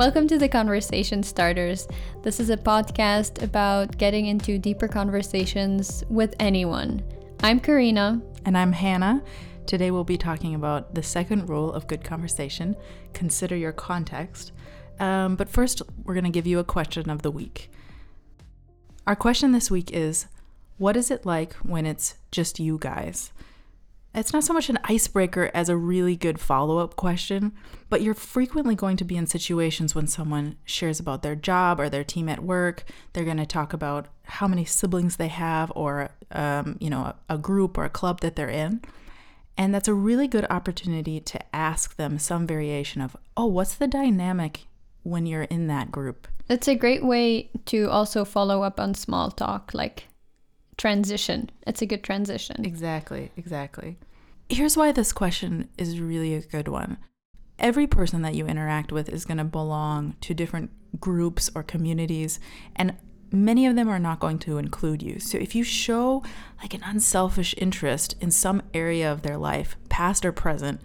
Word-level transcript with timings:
Welcome 0.00 0.28
to 0.28 0.38
the 0.38 0.48
Conversation 0.48 1.22
Starters. 1.22 1.86
This 2.22 2.40
is 2.40 2.48
a 2.48 2.56
podcast 2.56 3.42
about 3.42 3.98
getting 3.98 4.28
into 4.28 4.58
deeper 4.58 4.88
conversations 4.88 6.02
with 6.08 6.34
anyone. 6.40 7.02
I'm 7.42 7.60
Karina. 7.60 8.22
And 8.46 8.56
I'm 8.56 8.72
Hannah. 8.72 9.22
Today 9.66 9.90
we'll 9.90 10.04
be 10.04 10.16
talking 10.16 10.54
about 10.54 10.94
the 10.94 11.02
second 11.02 11.50
rule 11.50 11.70
of 11.70 11.86
good 11.86 12.02
conversation 12.02 12.76
consider 13.12 13.54
your 13.54 13.72
context. 13.72 14.52
Um, 15.00 15.36
but 15.36 15.50
first, 15.50 15.82
we're 16.04 16.14
going 16.14 16.24
to 16.24 16.30
give 16.30 16.46
you 16.46 16.60
a 16.60 16.64
question 16.64 17.10
of 17.10 17.20
the 17.20 17.30
week. 17.30 17.70
Our 19.06 19.14
question 19.14 19.52
this 19.52 19.70
week 19.70 19.92
is 19.92 20.28
What 20.78 20.96
is 20.96 21.10
it 21.10 21.26
like 21.26 21.52
when 21.56 21.84
it's 21.84 22.14
just 22.32 22.58
you 22.58 22.78
guys? 22.78 23.32
It's 24.12 24.32
not 24.32 24.42
so 24.42 24.52
much 24.52 24.68
an 24.68 24.78
icebreaker 24.84 25.52
as 25.54 25.68
a 25.68 25.76
really 25.76 26.16
good 26.16 26.40
follow 26.40 26.78
up 26.78 26.96
question, 26.96 27.52
but 27.88 28.02
you're 28.02 28.12
frequently 28.14 28.74
going 28.74 28.96
to 28.96 29.04
be 29.04 29.16
in 29.16 29.26
situations 29.26 29.94
when 29.94 30.08
someone 30.08 30.56
shares 30.64 30.98
about 30.98 31.22
their 31.22 31.36
job 31.36 31.78
or 31.78 31.88
their 31.88 32.02
team 32.02 32.28
at 32.28 32.42
work. 32.42 32.82
They're 33.12 33.24
going 33.24 33.36
to 33.36 33.46
talk 33.46 33.72
about 33.72 34.08
how 34.24 34.48
many 34.48 34.64
siblings 34.64 35.16
they 35.16 35.28
have 35.28 35.70
or, 35.76 36.10
um, 36.32 36.76
you 36.80 36.90
know, 36.90 37.02
a, 37.02 37.16
a 37.28 37.38
group 37.38 37.78
or 37.78 37.84
a 37.84 37.90
club 37.90 38.20
that 38.20 38.34
they're 38.34 38.48
in. 38.48 38.80
And 39.56 39.72
that's 39.72 39.88
a 39.88 39.94
really 39.94 40.26
good 40.26 40.46
opportunity 40.50 41.20
to 41.20 41.54
ask 41.54 41.96
them 41.96 42.18
some 42.18 42.46
variation 42.48 43.02
of, 43.02 43.16
oh, 43.36 43.46
what's 43.46 43.74
the 43.74 43.86
dynamic 43.86 44.66
when 45.04 45.26
you're 45.26 45.42
in 45.44 45.68
that 45.68 45.92
group? 45.92 46.26
It's 46.48 46.66
a 46.66 46.74
great 46.74 47.04
way 47.04 47.50
to 47.66 47.88
also 47.88 48.24
follow 48.24 48.64
up 48.64 48.80
on 48.80 48.94
small 48.94 49.30
talk, 49.30 49.72
like 49.72 50.08
transition. 50.76 51.50
It's 51.66 51.82
a 51.82 51.86
good 51.86 52.02
transition. 52.02 52.64
Exactly, 52.64 53.30
exactly. 53.36 53.98
Here's 54.50 54.76
why 54.76 54.90
this 54.90 55.12
question 55.12 55.68
is 55.78 56.00
really 56.00 56.34
a 56.34 56.40
good 56.40 56.66
one. 56.66 56.98
Every 57.60 57.86
person 57.86 58.22
that 58.22 58.34
you 58.34 58.46
interact 58.46 58.90
with 58.90 59.08
is 59.08 59.24
going 59.24 59.38
to 59.38 59.44
belong 59.44 60.16
to 60.22 60.34
different 60.34 60.70
groups 60.98 61.48
or 61.54 61.62
communities, 61.62 62.40
and 62.74 62.96
many 63.30 63.64
of 63.64 63.76
them 63.76 63.88
are 63.88 64.00
not 64.00 64.18
going 64.18 64.40
to 64.40 64.58
include 64.58 65.02
you. 65.02 65.20
So 65.20 65.38
if 65.38 65.54
you 65.54 65.62
show 65.62 66.24
like 66.60 66.74
an 66.74 66.82
unselfish 66.84 67.54
interest 67.58 68.16
in 68.20 68.32
some 68.32 68.62
area 68.74 69.10
of 69.10 69.22
their 69.22 69.36
life, 69.36 69.76
past 69.88 70.24
or 70.24 70.32
present, 70.32 70.80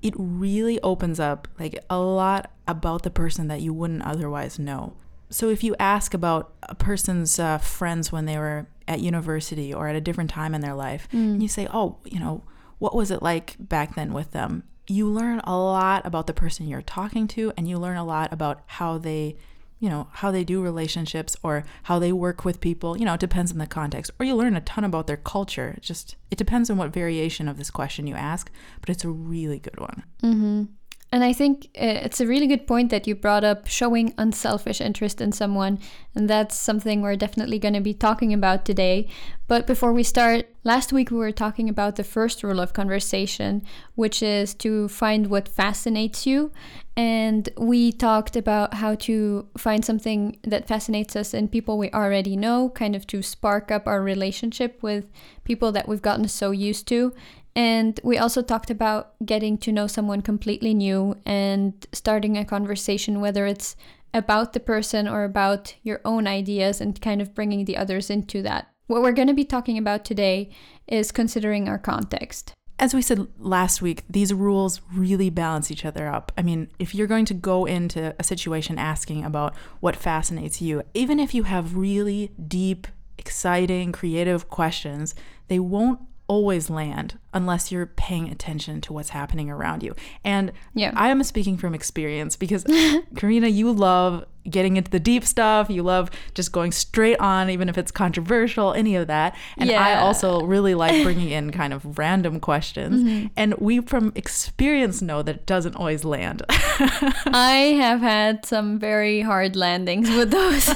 it 0.00 0.14
really 0.16 0.80
opens 0.80 1.20
up 1.20 1.46
like 1.58 1.78
a 1.90 1.98
lot 1.98 2.50
about 2.66 3.02
the 3.02 3.10
person 3.10 3.48
that 3.48 3.60
you 3.60 3.74
wouldn't 3.74 4.02
otherwise 4.02 4.58
know. 4.58 4.94
So 5.28 5.50
if 5.50 5.62
you 5.62 5.76
ask 5.78 6.14
about 6.14 6.54
a 6.62 6.74
person's 6.74 7.38
uh, 7.38 7.58
friends 7.58 8.10
when 8.10 8.24
they 8.24 8.38
were 8.38 8.66
at 8.88 9.00
university 9.00 9.74
or 9.74 9.88
at 9.88 9.94
a 9.94 10.00
different 10.00 10.30
time 10.30 10.54
in 10.54 10.62
their 10.62 10.74
life, 10.74 11.06
mm. 11.12 11.34
and 11.34 11.42
you 11.42 11.48
say, 11.48 11.68
"Oh, 11.72 11.98
you 12.04 12.18
know, 12.18 12.42
what 12.80 12.96
was 12.96 13.12
it 13.12 13.22
like 13.22 13.54
back 13.60 13.94
then 13.94 14.12
with 14.12 14.32
them?" 14.32 14.64
You 14.88 15.06
learn 15.06 15.40
a 15.44 15.56
lot 15.56 16.04
about 16.04 16.26
the 16.26 16.34
person 16.34 16.66
you're 16.66 16.82
talking 16.82 17.28
to, 17.28 17.52
and 17.56 17.68
you 17.68 17.78
learn 17.78 17.96
a 17.96 18.04
lot 18.04 18.32
about 18.32 18.62
how 18.66 18.98
they 18.98 19.36
you 19.80 19.88
know, 19.88 20.06
how 20.12 20.30
they 20.30 20.44
do 20.44 20.62
relationships 20.62 21.34
or 21.42 21.64
how 21.84 21.98
they 21.98 22.12
work 22.12 22.44
with 22.44 22.60
people. 22.60 22.98
You 22.98 23.06
know, 23.06 23.14
it 23.14 23.20
depends 23.20 23.50
on 23.50 23.56
the 23.58 23.66
context. 23.66 24.10
Or 24.20 24.26
you 24.26 24.36
learn 24.36 24.54
a 24.54 24.60
ton 24.60 24.84
about 24.84 25.06
their 25.06 25.16
culture. 25.16 25.78
Just 25.80 26.16
it 26.30 26.36
depends 26.36 26.68
on 26.68 26.76
what 26.76 26.92
variation 26.92 27.48
of 27.48 27.56
this 27.56 27.70
question 27.70 28.06
you 28.06 28.14
ask, 28.14 28.50
but 28.82 28.90
it's 28.90 29.04
a 29.04 29.08
really 29.08 29.58
good 29.58 29.80
one. 29.80 30.04
Mm-hmm. 30.22 30.64
And 31.12 31.24
I 31.24 31.32
think 31.32 31.64
uh, 31.76 32.06
it's 32.06 32.20
a 32.20 32.26
really 32.26 32.46
good 32.46 32.68
point 32.68 32.90
that 32.90 33.06
you 33.06 33.16
brought 33.16 33.42
up 33.42 33.66
showing 33.66 34.14
unselfish 34.16 34.80
interest 34.80 35.20
in 35.20 35.32
someone. 35.32 35.80
And 36.14 36.30
that's 36.30 36.54
something 36.54 37.02
we're 37.02 37.16
definitely 37.16 37.58
going 37.58 37.74
to 37.74 37.80
be 37.80 37.94
talking 37.94 38.32
about 38.32 38.64
today. 38.64 39.08
But 39.48 39.66
before 39.66 39.92
we 39.92 40.04
start, 40.04 40.46
last 40.62 40.92
week 40.92 41.10
we 41.10 41.16
were 41.16 41.32
talking 41.32 41.68
about 41.68 41.96
the 41.96 42.04
first 42.04 42.44
rule 42.44 42.60
of 42.60 42.72
conversation, 42.72 43.62
which 43.96 44.22
is 44.22 44.54
to 44.54 44.86
find 44.86 45.26
what 45.26 45.48
fascinates 45.48 46.26
you. 46.26 46.52
And 46.96 47.48
we 47.56 47.90
talked 47.90 48.36
about 48.36 48.74
how 48.74 48.94
to 48.96 49.48
find 49.56 49.84
something 49.84 50.36
that 50.44 50.68
fascinates 50.68 51.16
us 51.16 51.34
in 51.34 51.48
people 51.48 51.78
we 51.78 51.90
already 51.90 52.36
know, 52.36 52.70
kind 52.70 52.94
of 52.94 53.06
to 53.08 53.22
spark 53.22 53.72
up 53.72 53.88
our 53.88 54.02
relationship 54.02 54.80
with 54.80 55.06
people 55.42 55.72
that 55.72 55.88
we've 55.88 56.02
gotten 56.02 56.28
so 56.28 56.52
used 56.52 56.86
to. 56.88 57.12
And 57.56 57.98
we 58.04 58.18
also 58.18 58.42
talked 58.42 58.70
about 58.70 59.14
getting 59.24 59.58
to 59.58 59.72
know 59.72 59.86
someone 59.86 60.22
completely 60.22 60.74
new 60.74 61.16
and 61.26 61.74
starting 61.92 62.36
a 62.36 62.44
conversation, 62.44 63.20
whether 63.20 63.46
it's 63.46 63.76
about 64.14 64.52
the 64.52 64.60
person 64.60 65.08
or 65.08 65.24
about 65.24 65.74
your 65.82 66.00
own 66.04 66.26
ideas, 66.26 66.80
and 66.80 67.00
kind 67.00 67.20
of 67.20 67.34
bringing 67.34 67.64
the 67.64 67.76
others 67.76 68.10
into 68.10 68.42
that. 68.42 68.68
What 68.86 69.02
we're 69.02 69.12
going 69.12 69.28
to 69.28 69.34
be 69.34 69.44
talking 69.44 69.78
about 69.78 70.04
today 70.04 70.50
is 70.88 71.12
considering 71.12 71.68
our 71.68 71.78
context. 71.78 72.54
As 72.78 72.94
we 72.94 73.02
said 73.02 73.28
last 73.38 73.82
week, 73.82 74.04
these 74.08 74.32
rules 74.32 74.80
really 74.92 75.28
balance 75.28 75.70
each 75.70 75.84
other 75.84 76.08
up. 76.08 76.32
I 76.38 76.42
mean, 76.42 76.70
if 76.78 76.94
you're 76.94 77.06
going 77.06 77.26
to 77.26 77.34
go 77.34 77.66
into 77.66 78.14
a 78.18 78.24
situation 78.24 78.78
asking 78.78 79.24
about 79.24 79.54
what 79.80 79.96
fascinates 79.96 80.62
you, 80.62 80.82
even 80.94 81.20
if 81.20 81.34
you 81.34 81.42
have 81.42 81.76
really 81.76 82.32
deep, 82.48 82.86
exciting, 83.18 83.92
creative 83.92 84.48
questions, 84.48 85.14
they 85.48 85.58
won't 85.58 86.00
always 86.30 86.70
land 86.70 87.18
unless 87.34 87.72
you're 87.72 87.86
paying 87.86 88.30
attention 88.30 88.80
to 88.80 88.92
what's 88.92 89.08
happening 89.08 89.50
around 89.50 89.82
you. 89.82 89.96
And 90.22 90.52
yeah. 90.74 90.92
I 90.94 91.08
am 91.08 91.24
speaking 91.24 91.56
from 91.56 91.74
experience 91.74 92.36
because 92.36 92.64
Karina, 93.16 93.48
you 93.48 93.72
love 93.72 94.24
getting 94.48 94.76
into 94.76 94.92
the 94.92 95.00
deep 95.00 95.24
stuff. 95.24 95.68
You 95.68 95.82
love 95.82 96.08
just 96.34 96.52
going 96.52 96.70
straight 96.70 97.18
on, 97.18 97.50
even 97.50 97.68
if 97.68 97.76
it's 97.76 97.90
controversial, 97.90 98.72
any 98.74 98.94
of 98.94 99.08
that. 99.08 99.34
And 99.56 99.68
yeah. 99.68 99.84
I 99.84 99.96
also 99.96 100.42
really 100.42 100.76
like 100.76 101.02
bringing 101.04 101.30
in 101.30 101.50
kind 101.50 101.72
of 101.72 101.98
random 101.98 102.38
questions. 102.38 103.02
Mm-hmm. 103.02 103.26
And 103.36 103.54
we, 103.54 103.80
from 103.80 104.12
experience, 104.14 105.02
know 105.02 105.24
that 105.24 105.34
it 105.34 105.46
doesn't 105.46 105.74
always 105.74 106.04
land. 106.04 106.44
I 106.48 107.74
have 107.76 108.02
had 108.02 108.46
some 108.46 108.78
very 108.78 109.22
hard 109.22 109.56
landings 109.56 110.08
with 110.08 110.30
those. 110.30 110.72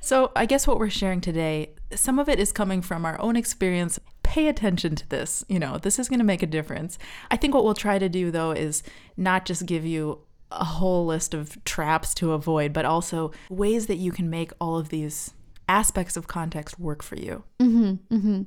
so 0.00 0.32
I 0.34 0.46
guess 0.46 0.66
what 0.66 0.78
we're 0.78 0.88
sharing 0.88 1.20
today 1.20 1.74
some 1.94 2.18
of 2.18 2.28
it 2.28 2.38
is 2.38 2.52
coming 2.52 2.82
from 2.82 3.04
our 3.04 3.20
own 3.20 3.36
experience. 3.36 3.98
Pay 4.22 4.48
attention 4.48 4.96
to 4.96 5.08
this. 5.08 5.44
You 5.48 5.58
know, 5.58 5.78
this 5.78 5.98
is 5.98 6.08
going 6.08 6.18
to 6.18 6.24
make 6.24 6.42
a 6.42 6.46
difference. 6.46 6.98
I 7.30 7.36
think 7.36 7.54
what 7.54 7.64
we'll 7.64 7.74
try 7.74 7.98
to 7.98 8.08
do, 8.08 8.30
though, 8.30 8.52
is 8.52 8.82
not 9.16 9.44
just 9.44 9.66
give 9.66 9.84
you 9.84 10.20
a 10.50 10.64
whole 10.64 11.06
list 11.06 11.34
of 11.34 11.62
traps 11.64 12.14
to 12.14 12.32
avoid, 12.32 12.72
but 12.72 12.84
also 12.84 13.32
ways 13.50 13.86
that 13.86 13.96
you 13.96 14.12
can 14.12 14.30
make 14.30 14.52
all 14.60 14.78
of 14.78 14.88
these 14.88 15.32
aspects 15.68 16.16
of 16.16 16.26
context 16.26 16.78
work 16.78 17.02
for 17.02 17.16
you. 17.16 17.42
Mm-hmm, 17.60 18.14
mm-hmm. 18.14 18.42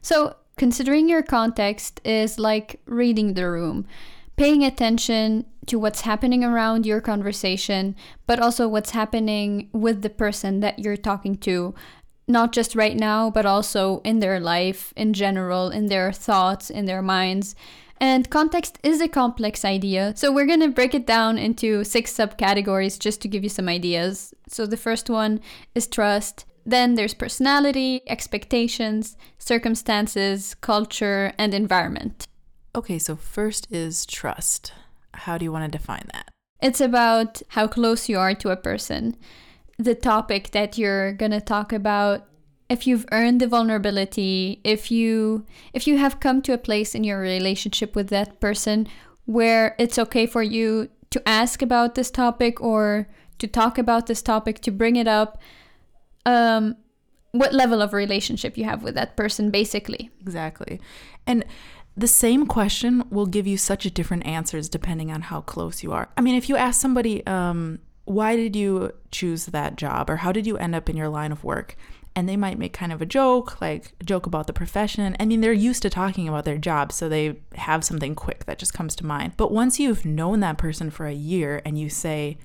So, 0.00 0.36
considering 0.56 1.08
your 1.08 1.22
context 1.22 2.00
is 2.04 2.38
like 2.38 2.80
reading 2.86 3.34
the 3.34 3.48
room, 3.48 3.86
paying 4.36 4.64
attention 4.64 5.46
to 5.66 5.78
what's 5.78 6.02
happening 6.02 6.44
around 6.44 6.84
your 6.86 7.00
conversation, 7.00 7.94
but 8.26 8.40
also 8.40 8.66
what's 8.66 8.90
happening 8.90 9.68
with 9.72 10.02
the 10.02 10.10
person 10.10 10.60
that 10.60 10.78
you're 10.78 10.96
talking 10.96 11.36
to 11.36 11.74
not 12.28 12.52
just 12.52 12.74
right 12.74 12.96
now, 12.96 13.30
but 13.30 13.46
also 13.46 14.00
in 14.04 14.20
their 14.20 14.40
life 14.40 14.92
in 14.96 15.12
general, 15.12 15.70
in 15.70 15.86
their 15.86 16.12
thoughts, 16.12 16.70
in 16.70 16.84
their 16.86 17.02
minds. 17.02 17.54
And 18.00 18.28
context 18.30 18.78
is 18.82 19.00
a 19.00 19.08
complex 19.08 19.64
idea, 19.64 20.12
so 20.16 20.32
we're 20.32 20.46
gonna 20.46 20.68
break 20.68 20.94
it 20.94 21.06
down 21.06 21.38
into 21.38 21.84
six 21.84 22.12
subcategories 22.12 22.98
just 22.98 23.20
to 23.22 23.28
give 23.28 23.44
you 23.44 23.48
some 23.48 23.68
ideas. 23.68 24.34
So 24.48 24.66
the 24.66 24.76
first 24.76 25.08
one 25.08 25.40
is 25.74 25.86
trust, 25.86 26.44
then 26.64 26.94
there's 26.94 27.14
personality, 27.14 28.02
expectations, 28.06 29.16
circumstances, 29.38 30.54
culture, 30.60 31.32
and 31.38 31.54
environment. 31.54 32.26
Okay, 32.74 32.98
so 32.98 33.16
first 33.16 33.70
is 33.70 34.06
trust. 34.06 34.72
How 35.14 35.38
do 35.38 35.44
you 35.44 35.52
want 35.52 35.70
to 35.70 35.78
define 35.78 36.08
that? 36.12 36.28
It's 36.60 36.80
about 36.80 37.42
how 37.48 37.66
close 37.66 38.08
you 38.08 38.18
are 38.18 38.34
to 38.34 38.50
a 38.50 38.56
person 38.56 39.16
the 39.84 39.94
topic 39.94 40.50
that 40.50 40.78
you're 40.78 41.12
going 41.12 41.32
to 41.32 41.40
talk 41.40 41.72
about. 41.72 42.26
If 42.68 42.86
you've 42.86 43.06
earned 43.12 43.40
the 43.40 43.46
vulnerability 43.46 44.60
if 44.64 44.90
you 44.90 45.44
if 45.74 45.86
you 45.86 45.98
have 45.98 46.20
come 46.20 46.40
to 46.42 46.54
a 46.54 46.58
place 46.58 46.94
in 46.94 47.04
your 47.04 47.20
relationship 47.20 47.94
with 47.94 48.08
that 48.08 48.40
person 48.40 48.88
where 49.26 49.74
it's 49.78 49.98
okay 49.98 50.24
for 50.24 50.42
you 50.42 50.88
to 51.10 51.28
ask 51.28 51.60
about 51.60 51.94
this 51.94 52.10
topic 52.10 52.62
or 52.62 53.08
to 53.38 53.46
talk 53.46 53.76
about 53.76 54.06
this 54.06 54.22
topic 54.22 54.60
to 54.60 54.70
bring 54.70 54.96
it 54.96 55.06
up 55.06 55.38
um 56.24 56.76
what 57.32 57.52
level 57.52 57.82
of 57.82 57.92
relationship 57.92 58.56
you 58.56 58.64
have 58.64 58.82
with 58.82 58.94
that 58.94 59.16
person 59.16 59.50
basically. 59.50 60.10
Exactly. 60.20 60.80
And 61.26 61.44
the 61.96 62.08
same 62.08 62.46
question 62.46 63.04
will 63.10 63.26
give 63.26 63.46
you 63.46 63.58
such 63.58 63.84
different 63.92 64.26
answers 64.26 64.68
depending 64.68 65.10
on 65.10 65.22
how 65.22 65.42
close 65.42 65.82
you 65.82 65.92
are. 65.92 66.08
I 66.16 66.22
mean 66.22 66.36
if 66.36 66.48
you 66.48 66.56
ask 66.56 66.80
somebody 66.80 67.26
um 67.26 67.80
why 68.04 68.36
did 68.36 68.56
you 68.56 68.92
choose 69.10 69.46
that 69.46 69.76
job 69.76 70.10
or 70.10 70.16
how 70.16 70.32
did 70.32 70.46
you 70.46 70.56
end 70.58 70.74
up 70.74 70.88
in 70.88 70.96
your 70.96 71.08
line 71.08 71.32
of 71.32 71.44
work? 71.44 71.76
And 72.14 72.28
they 72.28 72.36
might 72.36 72.58
make 72.58 72.74
kind 72.74 72.92
of 72.92 73.00
a 73.00 73.06
joke, 73.06 73.58
like 73.60 73.92
a 74.00 74.04
joke 74.04 74.26
about 74.26 74.46
the 74.46 74.52
profession. 74.52 75.16
I 75.18 75.24
mean, 75.24 75.40
they're 75.40 75.52
used 75.52 75.80
to 75.82 75.90
talking 75.90 76.28
about 76.28 76.44
their 76.44 76.58
job, 76.58 76.92
so 76.92 77.08
they 77.08 77.40
have 77.54 77.84
something 77.84 78.14
quick 78.14 78.44
that 78.44 78.58
just 78.58 78.74
comes 78.74 78.94
to 78.96 79.06
mind. 79.06 79.32
But 79.38 79.50
once 79.50 79.80
you've 79.80 80.04
known 80.04 80.40
that 80.40 80.58
person 80.58 80.90
for 80.90 81.06
a 81.06 81.14
year 81.14 81.62
and 81.64 81.78
you 81.78 81.88
say, 81.88 82.36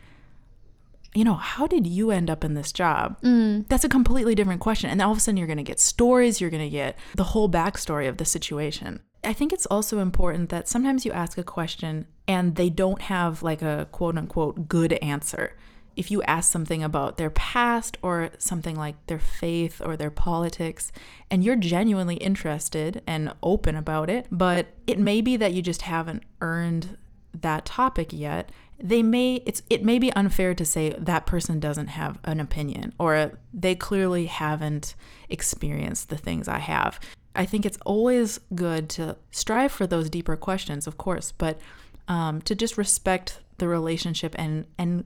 you 1.13 1.25
know, 1.25 1.33
how 1.33 1.68
did 1.68 1.86
you 1.86 2.12
end 2.12 2.30
up 2.30 2.45
in 2.45 2.54
this 2.54 2.71
job? 2.71 3.19
Mm. 3.21 3.68
That's 3.68 3.83
a 3.83 3.89
completely 3.89 4.36
different 4.36 4.62
question. 4.62 4.89
And 4.89 5.01
all 5.01 5.12
of 5.12 5.18
a 5.18 5.21
sudden, 5.21 5.36
you're 5.38 5.48
going 5.48 5.57
to 5.57 5.63
get 5.63 5.81
stories, 5.81 6.39
you're 6.39 6.50
going 6.50 6.63
to 6.63 6.69
get 6.69 6.95
the 7.15 7.25
whole 7.25 7.50
backstory 7.50 8.07
of 8.07 8.18
the 8.18 8.25
situation 8.25 9.01
I 9.27 9.33
think 9.33 9.51
it's 9.51 9.65
also 9.65 10.00
important 10.00 10.47
that 10.50 10.69
sometimes 10.69 11.06
you 11.06 11.12
ask 11.12 11.38
a 11.38 11.44
question 11.44 12.07
and 12.29 12.56
they 12.56 12.69
don't 12.69 13.01
have 13.01 13.44
like 13.44 13.62
a 13.62 13.89
quote 13.91 14.18
unquote 14.18 14.69
good 14.69 14.94
answer. 14.94 15.57
If 15.97 16.09
you 16.12 16.24
ask 16.24 16.50
something 16.50 16.81
about 16.81 17.18
their 17.18 17.31
past 17.31 17.97
or 18.01 18.29
something 18.38 18.77
like 18.77 18.95
their 19.07 19.19
faith 19.19 19.81
or 19.83 19.97
their 19.97 20.12
politics, 20.12 20.94
and 21.29 21.44
you're 21.44 21.57
genuinely 21.57 22.15
interested 22.15 23.01
and 23.06 23.33
open 23.44 23.75
about 23.75 24.09
it, 24.09 24.27
but 24.31 24.68
it 24.85 24.97
may 24.97 25.19
be 25.19 25.35
that 25.35 25.53
you 25.53 25.62
just 25.62 25.81
haven't 25.81 26.23
earned 26.39 26.97
that 27.33 27.65
topic 27.65 28.13
yet, 28.13 28.50
they 28.80 29.03
may 29.03 29.41
it's 29.45 29.62
it 29.69 29.83
may 29.83 30.00
be 30.00 30.13
unfair 30.13 30.53
to 30.53 30.63
say 30.63 30.95
that 30.97 31.25
person 31.25 31.59
doesn't 31.59 31.88
have 31.88 32.19
an 32.23 32.39
opinion 32.39 32.94
or 33.00 33.38
they 33.53 33.75
clearly 33.75 34.27
haven't 34.27 34.95
experienced 35.27 36.07
the 36.07 36.18
things 36.18 36.47
I 36.47 36.59
have. 36.59 37.00
I 37.38 37.45
think 37.45 37.66
it's 37.66 37.78
always 37.86 38.39
good 38.54 38.89
to 38.89 39.16
strive 39.31 39.72
for 39.72 39.88
those 39.88 40.10
deeper 40.10 40.36
questions, 40.36 40.88
of 40.88 40.98
course, 40.98 41.31
but 41.31 41.60
um, 42.07 42.42
to 42.42 42.56
just 42.56 42.78
respect 42.78 43.39
the 43.60 43.68
relationship 43.68 44.36
and 44.38 44.66
and 44.78 45.06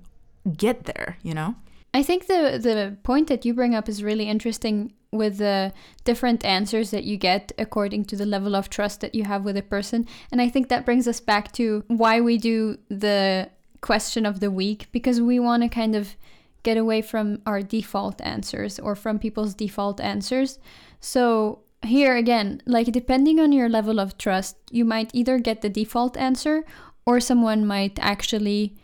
get 0.57 0.85
there, 0.85 1.17
you 1.21 1.33
know. 1.33 1.55
I 1.93 2.03
think 2.03 2.27
the 2.27 2.57
the 2.61 2.97
point 3.03 3.27
that 3.27 3.45
you 3.45 3.53
bring 3.53 3.75
up 3.75 3.89
is 3.89 4.03
really 4.03 4.27
interesting 4.29 4.93
with 5.11 5.37
the 5.39 5.73
different 6.05 6.45
answers 6.45 6.91
that 6.91 7.03
you 7.03 7.17
get 7.17 7.51
according 7.57 8.05
to 8.05 8.15
the 8.15 8.25
level 8.25 8.55
of 8.55 8.69
trust 8.69 9.01
that 9.01 9.13
you 9.13 9.25
have 9.25 9.43
with 9.43 9.57
a 9.57 9.61
person. 9.61 10.07
And 10.31 10.41
I 10.41 10.47
think 10.47 10.69
that 10.69 10.85
brings 10.85 11.05
us 11.05 11.19
back 11.19 11.51
to 11.53 11.83
why 11.87 12.21
we 12.21 12.37
do 12.37 12.77
the 12.87 13.49
question 13.81 14.25
of 14.25 14.39
the 14.39 14.49
week 14.49 14.87
because 14.93 15.19
we 15.19 15.37
want 15.37 15.63
to 15.63 15.69
kind 15.69 15.95
of 15.95 16.15
get 16.63 16.77
away 16.77 17.01
from 17.01 17.41
our 17.45 17.61
default 17.61 18.21
answers 18.21 18.79
or 18.79 18.95
from 18.95 19.19
people's 19.19 19.53
default 19.53 19.99
answers. 19.99 20.59
So 21.01 21.59
here 21.83 22.15
again, 22.15 22.61
like 22.65 22.91
depending 22.91 23.39
on 23.39 23.51
your 23.51 23.69
level 23.69 23.99
of 23.99 24.17
trust, 24.17 24.57
you 24.69 24.85
might 24.85 25.11
either 25.13 25.39
get 25.39 25.61
the 25.61 25.69
default 25.69 26.15
answer 26.17 26.63
or 27.05 27.19
someone 27.19 27.65
might 27.65 27.97
actually 27.99 28.75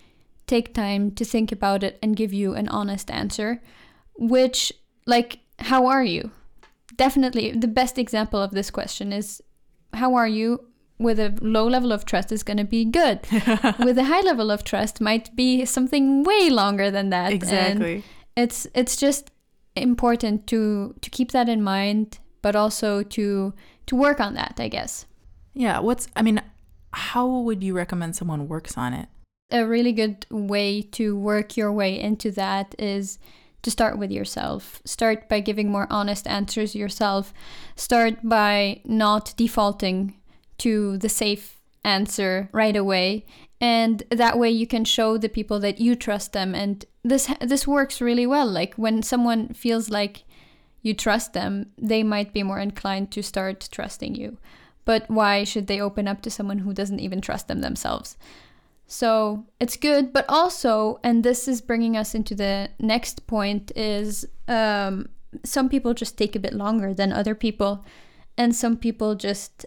take 0.48 0.74
time 0.74 1.12
to 1.12 1.26
think 1.26 1.52
about 1.52 1.84
it 1.84 2.00
and 2.02 2.16
give 2.16 2.34
you 2.34 2.54
an 2.54 2.68
honest 2.70 3.12
answer, 3.12 3.62
which, 4.16 4.74
like, 5.06 5.40
how 5.60 5.86
are 5.86 6.04
you? 6.04 6.32
Definitely, 6.96 7.52
the 7.52 7.68
best 7.68 7.98
example 7.98 8.42
of 8.42 8.52
this 8.52 8.72
question 8.72 9.14
is 9.14 9.42
how 9.94 10.16
are 10.16 10.28
you? 10.28 10.64
With 11.00 11.20
a 11.20 11.38
low 11.42 11.68
level 11.68 11.92
of 11.92 12.06
trust 12.06 12.32
is 12.32 12.42
going 12.42 12.58
to 12.58 12.64
be 12.64 12.84
good. 12.84 13.20
With 13.80 14.00
a 14.00 14.06
high 14.06 14.22
level 14.22 14.50
of 14.50 14.64
trust 14.64 15.00
might 15.00 15.36
be 15.36 15.64
something 15.64 16.24
way 16.24 16.50
longer 16.50 16.90
than 16.90 17.12
that. 17.12 17.32
Exactly. 17.32 17.96
And 17.96 18.04
it's 18.36 18.66
it's 18.74 18.96
just 18.96 19.30
important 19.76 20.48
to 20.48 20.96
to 21.02 21.10
keep 21.12 21.34
that 21.34 21.50
in 21.50 21.62
mind 21.62 22.18
but 22.42 22.56
also 22.56 23.04
to 23.04 23.54
to 23.86 23.96
work 23.96 24.20
on 24.20 24.34
that, 24.36 24.56
I 24.58 24.68
guess. 24.68 25.06
Yeah, 25.54 25.80
what's 25.80 26.08
I 26.16 26.22
mean, 26.22 26.42
how 26.94 27.28
would 27.28 27.64
you 27.64 27.74
recommend 27.74 28.16
someone 28.16 28.48
works 28.48 28.78
on 28.78 28.94
it? 28.94 29.10
A 29.50 29.66
really 29.66 29.94
good 29.94 30.26
way 30.30 30.82
to 30.82 31.18
work 31.18 31.56
your 31.56 31.72
way 31.72 32.00
into 32.00 32.32
that 32.32 32.76
is 32.78 33.18
to 33.62 33.72
start 33.72 33.98
with 33.98 34.12
yourself. 34.12 34.82
Start 34.86 35.30
by 35.30 35.40
giving 35.40 35.72
more 35.72 35.88
honest 35.90 36.28
answers 36.28 36.76
yourself. 36.76 37.34
Start 37.76 38.16
by 38.24 38.82
not 38.86 39.34
defaulting 39.38 40.16
to 40.60 40.98
the 40.98 41.10
safe 41.10 41.58
answer 41.84 42.50
right 42.52 42.76
away 42.76 43.26
and 43.62 44.04
that 44.12 44.38
way 44.38 44.50
you 44.50 44.68
can 44.68 44.84
show 44.84 45.18
the 45.18 45.30
people 45.30 45.60
that 45.60 45.80
you 45.80 45.96
trust 45.96 46.34
them 46.34 46.54
and 46.54 46.86
this 47.04 47.32
this 47.42 47.66
works 47.66 48.02
really 48.02 48.28
well 48.28 48.46
like 48.46 48.74
when 48.76 49.02
someone 49.02 49.48
feels 49.54 49.90
like 49.90 50.24
you 50.82 50.94
trust 50.94 51.34
them, 51.34 51.72
they 51.78 52.04
might 52.04 52.34
be 52.34 52.44
more 52.44 52.60
inclined 52.60 53.12
to 53.12 53.24
start 53.24 53.68
trusting 53.72 54.16
you. 54.16 54.38
But 54.86 55.10
why 55.10 55.44
should 55.44 55.68
they 55.68 55.82
open 55.82 56.08
up 56.08 56.22
to 56.22 56.30
someone 56.30 56.60
who 56.60 56.74
doesn't 56.74 57.00
even 57.00 57.20
trust 57.20 57.48
them 57.48 57.62
themselves? 57.62 58.18
So 58.86 59.46
it's 59.60 59.76
good, 59.76 60.14
but 60.14 60.26
also, 60.30 61.00
and 61.04 61.24
this 61.24 61.48
is 61.48 61.60
bringing 61.60 61.98
us 61.98 62.16
into 62.16 62.34
the 62.34 62.70
next 62.80 63.28
point, 63.28 63.72
is 63.76 64.26
um, 64.48 65.10
some 65.44 65.68
people 65.68 65.94
just 65.94 66.18
take 66.18 66.38
a 66.38 66.40
bit 66.40 66.54
longer 66.54 66.94
than 66.94 67.12
other 67.12 67.36
people, 67.36 67.84
and 68.38 68.56
some 68.56 68.78
people 68.78 69.16
just 69.16 69.66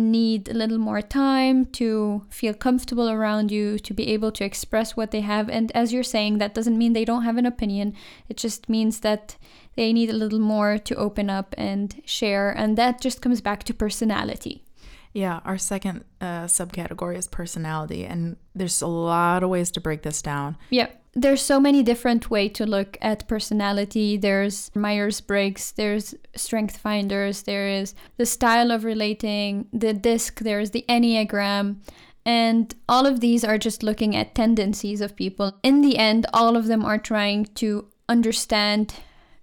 need 0.00 0.48
a 0.48 0.54
little 0.54 0.78
more 0.78 1.02
time 1.02 1.66
to 1.66 2.24
feel 2.30 2.54
comfortable 2.54 3.08
around 3.10 3.50
you, 3.50 3.78
to 3.78 3.94
be 3.94 4.08
able 4.08 4.32
to 4.32 4.44
express 4.44 4.96
what 4.96 5.10
they 5.10 5.20
have. 5.20 5.48
And 5.48 5.70
as 5.72 5.92
you're 5.92 6.02
saying, 6.02 6.38
that 6.38 6.54
doesn't 6.54 6.78
mean 6.78 6.92
they 6.92 7.04
don't 7.04 7.24
have 7.24 7.36
an 7.36 7.46
opinion. 7.46 7.94
It 8.28 8.36
just 8.36 8.68
means 8.68 9.00
that 9.00 9.36
they 9.76 9.92
need 9.92 10.10
a 10.10 10.14
little 10.14 10.38
more 10.38 10.78
to 10.78 10.94
open 10.96 11.30
up 11.30 11.54
and 11.56 12.00
share. 12.04 12.50
And 12.50 12.76
that 12.76 13.00
just 13.00 13.22
comes 13.22 13.40
back 13.40 13.64
to 13.64 13.74
personality. 13.74 14.64
Yeah, 15.12 15.40
our 15.44 15.58
second 15.58 16.04
uh, 16.20 16.44
subcategory 16.44 17.16
is 17.16 17.26
personality, 17.26 18.04
and 18.04 18.36
there's 18.54 18.80
a 18.80 18.86
lot 18.86 19.42
of 19.42 19.50
ways 19.50 19.72
to 19.72 19.80
break 19.80 20.02
this 20.02 20.22
down. 20.22 20.56
Yeah, 20.70 20.86
there's 21.12 21.42
so 21.42 21.58
many 21.58 21.82
different 21.82 22.30
way 22.30 22.48
to 22.50 22.64
look 22.64 22.96
at 23.00 23.26
personality. 23.26 24.16
There's 24.16 24.70
Myers 24.74 25.20
Briggs, 25.20 25.72
there's 25.72 26.14
Strength 26.36 26.76
Finders, 26.76 27.42
there 27.42 27.68
is 27.68 27.94
the 28.16 28.26
style 28.26 28.70
of 28.70 28.84
relating, 28.84 29.66
the 29.72 29.92
DISC, 29.92 30.40
there's 30.40 30.70
the 30.70 30.84
Enneagram. 30.88 31.76
And 32.24 32.72
all 32.88 33.06
of 33.06 33.20
these 33.20 33.44
are 33.44 33.58
just 33.58 33.82
looking 33.82 34.14
at 34.14 34.34
tendencies 34.34 35.00
of 35.00 35.16
people. 35.16 35.54
In 35.62 35.80
the 35.80 35.98
end, 35.98 36.26
all 36.32 36.56
of 36.56 36.66
them 36.66 36.84
are 36.84 36.98
trying 36.98 37.46
to 37.56 37.88
understand 38.08 38.94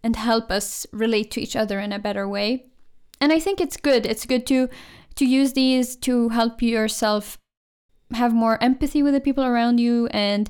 and 0.03 0.15
help 0.15 0.51
us 0.51 0.85
relate 0.93 1.31
to 1.31 1.41
each 1.41 1.55
other 1.55 1.79
in 1.79 1.91
a 1.91 1.99
better 1.99 2.27
way. 2.27 2.67
And 3.19 3.33
I 3.33 3.39
think 3.39 3.59
it's 3.59 3.77
good. 3.77 4.05
It's 4.05 4.25
good 4.25 4.45
to 4.47 4.69
to 5.15 5.25
use 5.25 5.53
these 5.53 5.95
to 5.95 6.29
help 6.29 6.61
yourself 6.61 7.39
have 8.13 8.33
more 8.33 8.61
empathy 8.63 9.01
with 9.01 9.15
the 9.15 9.19
people 9.19 9.43
around 9.43 9.79
you 9.79 10.05
and 10.11 10.49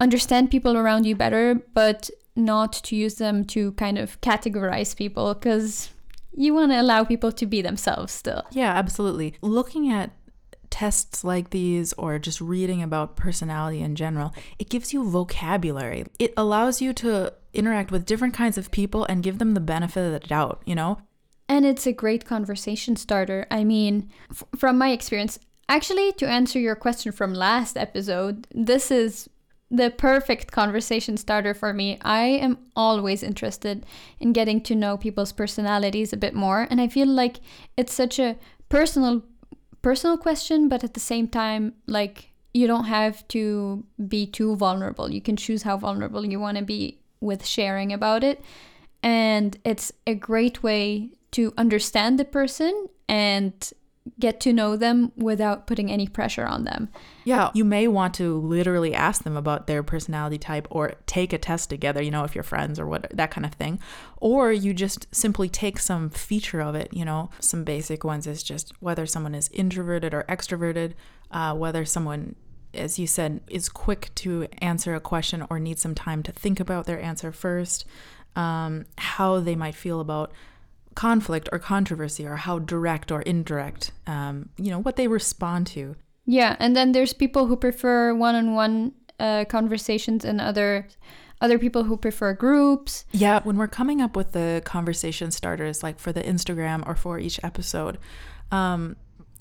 understand 0.00 0.50
people 0.50 0.76
around 0.76 1.04
you 1.06 1.16
better, 1.16 1.60
but 1.74 2.10
not 2.36 2.72
to 2.72 2.96
use 2.96 3.14
them 3.16 3.44
to 3.44 3.72
kind 3.72 3.98
of 3.98 4.20
categorize 4.20 4.96
people 4.96 5.34
because 5.34 5.90
you 6.36 6.52
want 6.52 6.72
to 6.72 6.80
allow 6.80 7.04
people 7.04 7.32
to 7.32 7.46
be 7.46 7.62
themselves 7.62 8.12
still. 8.12 8.42
Yeah, 8.50 8.72
absolutely. 8.72 9.34
Looking 9.40 9.90
at 9.90 10.10
tests 10.70 11.22
like 11.22 11.50
these 11.50 11.92
or 11.92 12.18
just 12.18 12.40
reading 12.40 12.82
about 12.82 13.14
personality 13.14 13.80
in 13.80 13.94
general, 13.94 14.34
it 14.58 14.68
gives 14.68 14.92
you 14.92 15.08
vocabulary. 15.08 16.04
It 16.18 16.34
allows 16.36 16.82
you 16.82 16.92
to 16.94 17.32
interact 17.52 17.92
with 17.92 18.04
different 18.04 18.34
kinds 18.34 18.58
of 18.58 18.72
people 18.72 19.04
and 19.04 19.22
give 19.22 19.38
them 19.38 19.54
the 19.54 19.60
benefit 19.60 20.04
of 20.04 20.12
the 20.12 20.26
doubt, 20.26 20.62
you 20.66 20.74
know? 20.74 20.98
And 21.48 21.64
it's 21.64 21.86
a 21.86 21.92
great 21.92 22.24
conversation 22.24 22.96
starter. 22.96 23.46
I 23.50 23.62
mean, 23.62 24.10
f- 24.30 24.42
from 24.56 24.76
my 24.76 24.90
experience, 24.90 25.38
actually, 25.68 26.10
to 26.14 26.28
answer 26.28 26.58
your 26.58 26.74
question 26.74 27.12
from 27.12 27.34
last 27.34 27.76
episode, 27.76 28.48
this 28.52 28.90
is 28.90 29.28
the 29.76 29.90
perfect 29.90 30.52
conversation 30.52 31.16
starter 31.16 31.54
for 31.54 31.72
me. 31.72 31.98
I 32.02 32.24
am 32.24 32.58
always 32.76 33.22
interested 33.22 33.84
in 34.20 34.32
getting 34.32 34.60
to 34.62 34.74
know 34.74 34.96
people's 34.96 35.32
personalities 35.32 36.12
a 36.12 36.16
bit 36.16 36.34
more, 36.34 36.66
and 36.70 36.80
I 36.80 36.88
feel 36.88 37.08
like 37.08 37.40
it's 37.76 37.94
such 37.94 38.18
a 38.18 38.36
personal 38.68 39.22
personal 39.82 40.16
question, 40.16 40.68
but 40.68 40.82
at 40.82 40.94
the 40.94 41.00
same 41.00 41.28
time, 41.28 41.74
like 41.86 42.30
you 42.54 42.66
don't 42.66 42.84
have 42.84 43.26
to 43.28 43.84
be 44.08 44.26
too 44.26 44.56
vulnerable. 44.56 45.10
You 45.10 45.20
can 45.20 45.36
choose 45.36 45.62
how 45.62 45.76
vulnerable 45.76 46.24
you 46.24 46.40
want 46.40 46.56
to 46.56 46.64
be 46.64 47.00
with 47.20 47.44
sharing 47.44 47.92
about 47.92 48.24
it. 48.24 48.40
And 49.02 49.58
it's 49.64 49.92
a 50.06 50.14
great 50.14 50.62
way 50.62 51.10
to 51.32 51.52
understand 51.58 52.18
the 52.18 52.24
person 52.24 52.86
and 53.08 53.72
get 54.20 54.38
to 54.40 54.52
know 54.52 54.76
them 54.76 55.12
without 55.16 55.66
putting 55.66 55.90
any 55.90 56.06
pressure 56.06 56.44
on 56.44 56.64
them. 56.64 56.90
Yeah, 57.24 57.50
you 57.54 57.64
may 57.64 57.88
want 57.88 58.14
to 58.14 58.38
literally 58.38 58.94
ask 58.94 59.24
them 59.24 59.36
about 59.36 59.66
their 59.66 59.82
personality 59.82 60.36
type 60.36 60.68
or 60.70 60.94
take 61.06 61.32
a 61.32 61.38
test 61.38 61.70
together, 61.70 62.02
you 62.02 62.10
know, 62.10 62.24
if 62.24 62.34
you're 62.34 62.44
friends 62.44 62.78
or 62.78 62.86
what 62.86 63.10
that 63.10 63.30
kind 63.30 63.46
of 63.46 63.54
thing. 63.54 63.80
Or 64.18 64.52
you 64.52 64.74
just 64.74 65.12
simply 65.14 65.48
take 65.48 65.78
some 65.78 66.10
feature 66.10 66.60
of 66.60 66.74
it, 66.74 66.92
you 66.92 67.04
know. 67.04 67.30
Some 67.40 67.64
basic 67.64 68.04
ones 68.04 68.26
is 68.26 68.42
just 68.42 68.72
whether 68.80 69.06
someone 69.06 69.34
is 69.34 69.48
introverted 69.52 70.12
or 70.12 70.24
extroverted, 70.28 70.92
uh, 71.30 71.54
whether 71.54 71.84
someone 71.84 72.36
as 72.74 72.98
you 72.98 73.06
said, 73.06 73.40
is 73.46 73.68
quick 73.68 74.10
to 74.16 74.48
answer 74.58 74.96
a 74.96 75.00
question 75.00 75.46
or 75.48 75.60
needs 75.60 75.80
some 75.80 75.94
time 75.94 76.24
to 76.24 76.32
think 76.32 76.58
about 76.58 76.86
their 76.86 77.00
answer 77.00 77.30
first, 77.30 77.84
um, 78.34 78.84
how 78.98 79.38
they 79.38 79.54
might 79.54 79.76
feel 79.76 80.00
about 80.00 80.32
conflict 80.94 81.48
or 81.52 81.58
controversy, 81.58 82.26
or 82.26 82.36
how 82.36 82.58
direct 82.58 83.10
or 83.10 83.22
indirect, 83.22 83.92
um, 84.06 84.48
you 84.56 84.70
know, 84.70 84.80
what 84.80 84.96
they 84.96 85.08
respond 85.08 85.66
to. 85.68 85.96
Yeah, 86.26 86.56
and 86.58 86.74
then 86.74 86.92
there's 86.92 87.12
people 87.12 87.46
who 87.46 87.56
prefer 87.56 88.14
one-on-one 88.14 88.92
uh, 89.20 89.44
conversations, 89.48 90.24
and 90.24 90.40
other 90.40 90.88
other 91.40 91.58
people 91.58 91.84
who 91.84 91.96
prefer 91.96 92.32
groups. 92.32 93.04
Yeah, 93.12 93.40
when 93.42 93.56
we're 93.56 93.68
coming 93.68 94.00
up 94.00 94.16
with 94.16 94.32
the 94.32 94.62
conversation 94.64 95.30
starters, 95.30 95.82
like 95.82 95.98
for 95.98 96.12
the 96.12 96.22
Instagram 96.22 96.86
or 96.86 96.94
for 96.94 97.18
each 97.18 97.38
episode, 97.42 97.98
um, 98.50 98.96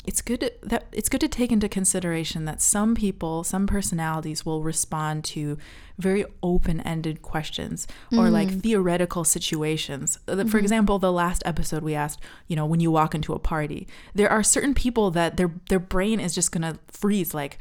it's 0.05 0.21
good 0.21 0.41
to, 0.41 0.51
that 0.63 0.87
it's 0.91 1.07
good 1.07 1.21
to 1.21 1.27
take 1.27 1.51
into 1.51 1.69
consideration 1.69 2.45
that 2.45 2.61
some 2.61 2.93
people, 2.93 3.43
some 3.43 3.67
personalities 3.67 4.45
will 4.45 4.61
respond 4.61 5.23
to 5.25 5.57
very 5.97 6.25
open-ended 6.41 7.21
questions 7.21 7.87
or 8.11 8.29
like 8.29 8.49
theoretical 8.49 9.23
situations. 9.23 10.19
Uh, 10.27 10.43
For 10.45 10.57
example, 10.57 10.99
the 10.99 11.11
last 11.11 11.43
episode 11.45 11.83
we 11.83 11.95
asked, 11.95 12.19
you 12.47 12.55
know, 12.55 12.65
when 12.65 12.79
you 12.79 12.91
walk 12.91 13.15
into 13.15 13.33
a 13.33 13.39
party, 13.39 13.87
there 14.13 14.29
are 14.29 14.43
certain 14.43 14.73
people 14.73 15.11
that 15.11 15.37
their 15.37 15.51
their 15.69 15.79
brain 15.79 16.19
is 16.19 16.35
just 16.35 16.51
gonna 16.51 16.79
freeze 16.87 17.33
like 17.33 17.59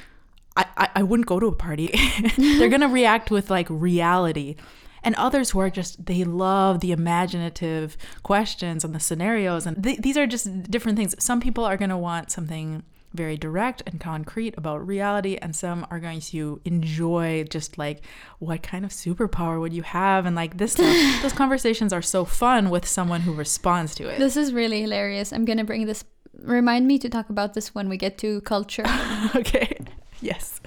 I, 0.57 0.67
I, 0.77 0.89
I 0.97 1.03
wouldn't 1.03 1.27
go 1.27 1.39
to 1.41 1.47
a 1.47 1.53
party. 1.55 1.91
They're 2.37 2.69
gonna 2.77 2.89
react 2.89 3.31
with 3.31 3.51
like 3.51 3.67
reality. 3.71 4.57
And 5.05 5.15
others 5.17 5.51
who 5.51 5.59
are 5.59 5.71
just, 5.71 6.07
they 6.07 6.25
love 6.25 6.81
the 6.81 6.93
imaginative 6.93 7.97
questions 8.23 8.85
and 8.85 8.95
the 8.95 9.01
scenarios. 9.01 9.67
And 9.67 9.83
th- 9.83 10.01
these 10.01 10.17
are 10.17 10.27
just 10.27 10.71
different 10.71 10.97
things. 10.97 11.15
Some 11.19 11.41
people 11.41 11.65
are 11.65 11.77
gonna 11.77 11.99
want 11.99 12.31
something 12.31 12.85
very 13.15 13.37
direct 13.37 13.83
and 13.87 14.01
concrete 14.01 14.55
about 14.57 14.87
reality, 14.87 15.37
and 15.41 15.55
some 15.55 15.87
are 15.91 16.01
going 16.01 16.21
to 16.21 16.61
enjoy 16.65 17.45
just 17.45 17.79
like 17.79 18.03
what 18.39 18.63
kind 18.63 18.85
of 18.85 18.91
superpower 18.91 19.61
would 19.61 19.73
you 19.73 19.83
have, 19.83 20.27
and 20.27 20.35
like 20.35 20.59
this 20.59 20.73
stuff. 20.73 20.95
Those 21.23 21.33
conversations 21.33 21.93
are 21.93 22.03
so 22.03 22.25
fun 22.25 22.71
with 22.71 22.87
someone 22.87 23.21
who 23.23 23.33
responds 23.33 23.95
to 23.97 24.09
it. 24.09 24.19
This 24.19 24.37
is 24.37 24.53
really 24.53 24.81
hilarious. 24.81 25.33
I'm 25.33 25.45
gonna 25.45 25.65
bring 25.65 25.87
this. 25.87 26.05
Remind 26.39 26.87
me 26.87 26.99
to 26.99 27.09
talk 27.09 27.29
about 27.29 27.55
this 27.55 27.75
when 27.75 27.89
we 27.89 27.97
get 27.97 28.19
to 28.19 28.41
culture. 28.43 28.85
okay. 29.37 29.77
Yes. 30.21 30.61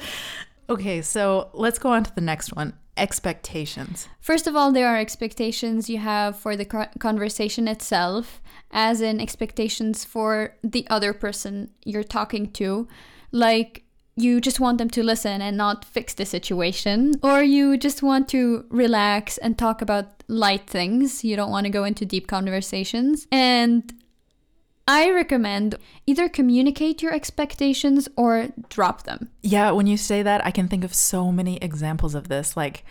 Okay, 0.69 1.01
so 1.01 1.50
let's 1.53 1.79
go 1.79 1.89
on 1.89 2.03
to 2.03 2.15
the 2.15 2.22
next 2.22 2.55
one 2.55 2.74
expectations. 2.98 4.07
First 4.22 4.48
of 4.48 4.55
all, 4.55 4.72
there 4.72 4.88
are 4.88 4.98
expectations 4.98 5.89
you 5.89 5.98
have 5.98 6.39
for 6.39 6.55
the 6.55 6.65
conversation 7.00 7.67
itself, 7.67 8.41
as 8.72 9.01
in 9.01 9.19
expectations 9.19 10.05
for 10.05 10.55
the 10.63 10.88
other 10.89 11.13
person 11.13 11.72
you're 11.84 12.03
talking 12.03 12.51
to. 12.53 12.88
Like, 13.31 13.84
you 14.15 14.39
just 14.39 14.62
want 14.62 14.77
them 14.77 14.89
to 14.91 15.03
listen 15.03 15.41
and 15.41 15.57
not 15.57 15.84
fix 15.84 16.13
the 16.13 16.25
situation, 16.25 17.15
or 17.22 17.43
you 17.43 17.75
just 17.77 18.01
want 18.01 18.29
to 18.29 18.65
relax 18.69 19.38
and 19.39 19.57
talk 19.57 19.81
about 19.81 20.24
light 20.29 20.67
things. 20.67 21.24
You 21.25 21.36
don't 21.36 21.51
want 21.51 21.65
to 21.65 21.69
go 21.69 21.84
into 21.84 22.05
deep 22.05 22.27
conversations. 22.27 23.27
And 23.29 23.93
I 24.88 25.10
recommend 25.10 25.75
either 26.06 26.30
communicate 26.30 27.01
your 27.01 27.13
expectations 27.13 28.08
or 28.15 28.50
drop 28.70 29.04
them. 29.04 29.30
Yeah, 29.42 29.72
when 29.72 29.88
you 29.88 29.98
say 29.98 30.22
that, 30.22 30.46
I 30.46 30.51
can 30.51 30.68
think 30.68 30.84
of 30.84 30.94
so 30.94 31.32
many 31.32 31.58
examples 31.58 32.13
of 32.13 32.27
this. 32.27 32.56
Like, 32.56 32.86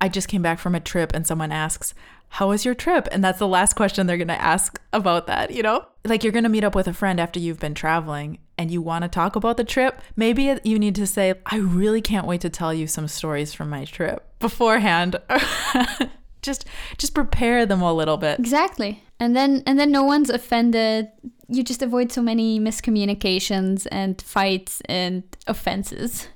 I 0.00 0.08
just 0.08 0.28
came 0.28 0.42
back 0.42 0.58
from 0.58 0.74
a 0.74 0.80
trip 0.80 1.12
and 1.14 1.26
someone 1.26 1.52
asks, 1.52 1.94
How 2.30 2.48
was 2.48 2.64
your 2.64 2.74
trip? 2.74 3.08
And 3.12 3.22
that's 3.22 3.38
the 3.38 3.46
last 3.46 3.74
question 3.74 4.06
they're 4.06 4.16
going 4.16 4.28
to 4.28 4.40
ask 4.40 4.80
about 4.94 5.26
that, 5.26 5.50
you 5.50 5.62
know? 5.62 5.84
Like, 6.06 6.24
you're 6.24 6.32
going 6.32 6.44
to 6.44 6.48
meet 6.48 6.64
up 6.64 6.74
with 6.74 6.88
a 6.88 6.94
friend 6.94 7.20
after 7.20 7.38
you've 7.38 7.60
been 7.60 7.74
traveling 7.74 8.38
and 8.56 8.70
you 8.70 8.80
want 8.80 9.02
to 9.02 9.08
talk 9.08 9.36
about 9.36 9.58
the 9.58 9.64
trip. 9.64 10.00
Maybe 10.16 10.58
you 10.64 10.78
need 10.78 10.94
to 10.94 11.06
say, 11.06 11.34
I 11.44 11.56
really 11.56 12.00
can't 12.00 12.26
wait 12.26 12.40
to 12.40 12.50
tell 12.50 12.72
you 12.72 12.86
some 12.86 13.06
stories 13.06 13.52
from 13.52 13.68
my 13.68 13.84
trip 13.84 14.26
beforehand. 14.38 15.16
just 16.42 16.66
just 16.98 17.14
prepare 17.14 17.64
them 17.64 17.80
a 17.80 17.92
little 17.92 18.16
bit. 18.16 18.38
Exactly. 18.38 19.02
And 19.18 19.34
then 19.34 19.62
and 19.66 19.78
then 19.78 19.90
no 19.90 20.02
one's 20.02 20.30
offended. 20.30 21.08
You 21.48 21.62
just 21.62 21.82
avoid 21.82 22.12
so 22.12 22.20
many 22.20 22.60
miscommunications 22.60 23.86
and 23.90 24.20
fights 24.20 24.82
and 24.86 25.22
offenses. 25.46 26.28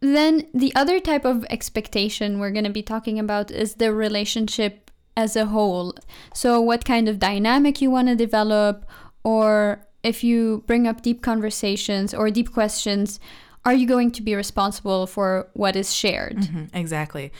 Then 0.00 0.46
the 0.54 0.74
other 0.74 1.00
type 1.00 1.24
of 1.24 1.44
expectation 1.50 2.38
we're 2.38 2.50
going 2.50 2.64
to 2.64 2.70
be 2.70 2.82
talking 2.82 3.18
about 3.18 3.50
is 3.50 3.76
the 3.76 3.92
relationship 3.92 4.90
as 5.16 5.34
a 5.34 5.46
whole. 5.46 5.94
So 6.34 6.60
what 6.60 6.84
kind 6.84 7.08
of 7.08 7.18
dynamic 7.18 7.80
you 7.80 7.90
want 7.90 8.08
to 8.08 8.14
develop 8.14 8.86
or 9.22 9.86
if 10.02 10.22
you 10.22 10.62
bring 10.66 10.86
up 10.86 11.00
deep 11.00 11.22
conversations 11.22 12.12
or 12.12 12.30
deep 12.30 12.52
questions, 12.52 13.18
are 13.64 13.72
you 13.72 13.86
going 13.86 14.10
to 14.10 14.22
be 14.22 14.34
responsible 14.34 15.06
for 15.06 15.48
what 15.54 15.74
is 15.74 15.94
shared? 15.94 16.36
Mm-hmm, 16.36 16.76
exactly 16.76 17.32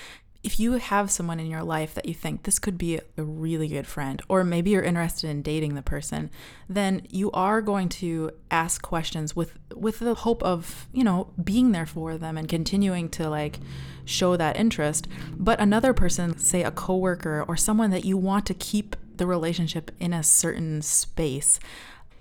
if 0.45 0.61
you 0.61 0.73
have 0.73 1.11
someone 1.11 1.41
in 1.41 1.47
your 1.47 1.63
life 1.63 1.95
that 1.95 2.05
you 2.07 2.13
think 2.13 2.43
this 2.43 2.59
could 2.59 2.77
be 2.77 3.01
a 3.17 3.23
really 3.23 3.67
good 3.67 3.87
friend, 3.87 4.21
or 4.29 4.45
maybe 4.45 4.71
you're 4.71 4.83
interested 4.83 5.31
in 5.31 5.41
dating 5.41 5.75
the 5.75 5.83
person, 5.83 6.31
then 6.69 7.07
you 7.09 7.31
are 7.33 7.63
going 7.63 7.89
to 7.89 8.31
ask 8.51 8.83
questions 8.83 9.35
with 9.35 9.59
with 9.75 10.01
the 10.01 10.15
hope 10.15 10.43
of, 10.43 10.87
you 10.93 11.03
know, 11.03 11.29
being 11.43 11.73
there 11.73 11.87
for 11.87 12.19
them 12.19 12.37
and 12.37 12.47
continuing 12.47 13.09
to 13.09 13.29
like 13.29 13.59
show 14.05 14.37
that 14.37 14.57
interest. 14.57 15.09
But 15.35 15.61
another 15.61 15.95
person, 15.95 16.37
say 16.39 16.63
a 16.63 16.71
coworker 16.71 17.43
or 17.49 17.57
someone 17.57 17.91
that 17.91 18.05
you 18.05 18.19
want 18.19 18.45
to 18.47 18.55
keep 18.55 18.97
the 19.17 19.27
relationship 19.27 19.91
in 19.99 20.13
a 20.13 20.23
certain 20.23 20.83
space, 20.83 21.59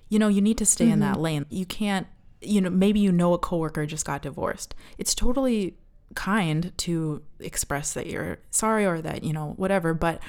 you 0.08 0.18
know, 0.18 0.30
you 0.30 0.42
need 0.42 0.58
to 0.60 0.65
stay 0.65 0.86
mm-hmm. 0.86 0.94
in 0.94 1.00
that 1.01 1.20
lane. 1.20 1.46
You 1.50 1.65
can't 1.65 2.08
you 2.46 2.62
know, 2.62 2.70
maybe 2.70 3.00
you 3.00 3.12
know 3.12 3.34
a 3.34 3.38
coworker 3.38 3.86
just 3.86 4.06
got 4.06 4.22
divorced. 4.22 4.75
It's 4.98 5.15
totally 5.15 5.77
kind 6.13 6.72
to 6.79 7.22
express 7.39 7.93
that 7.93 8.08
you're 8.08 8.39
sorry 8.51 8.86
or 8.86 9.01
that, 9.01 9.24
you 9.24 9.34
know, 9.34 9.53
whatever, 9.58 9.93
but 9.93 10.22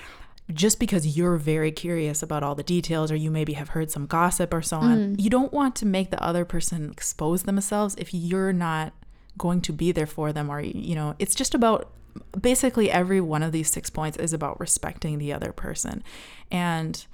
just 0.53 0.79
because 0.79 1.17
you're 1.17 1.37
very 1.37 1.73
curious 1.73 2.23
about 2.23 2.43
all 2.43 2.55
the 2.55 2.63
details 2.63 3.11
or 3.11 3.17
you 3.17 3.31
maybe 3.31 3.55
have 3.55 3.71
heard 3.71 3.91
some 3.91 4.07
gossip 4.07 4.53
or 4.53 4.61
so 4.61 4.79
on, 4.79 5.17
mm. 5.17 5.21
you 5.21 5.31
don't 5.31 5.53
want 5.53 5.75
to 5.77 5.87
make 5.87 6.11
the 6.11 6.23
other 6.23 6.45
person 6.45 6.91
expose 6.91 7.45
themselves 7.45 7.95
if 7.97 8.13
you're 8.13 8.53
not 8.53 8.93
going 9.39 9.61
to 9.63 9.73
be 9.73 9.91
there 9.91 10.07
for 10.07 10.33
them 10.33 10.51
or 10.51 10.61
you 10.61 10.95
know, 10.95 11.15
it's 11.19 11.35
just 11.35 11.55
about 11.55 11.91
basically 12.39 12.91
every 12.91 13.21
one 13.21 13.43
of 13.43 13.53
these 13.53 13.71
six 13.71 13.91
points 13.91 14.17
is 14.19 14.33
about 14.33 14.61
respecting 14.61 15.19
the 15.19 15.33
other 15.33 15.53
person. 15.53 16.03
And 16.51 17.05